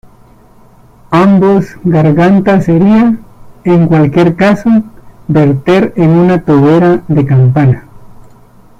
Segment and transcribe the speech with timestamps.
[1.11, 3.19] Ambos gargantas sería,
[3.63, 4.81] en cualquier caso,
[5.27, 7.85] verter en una tobera de campana.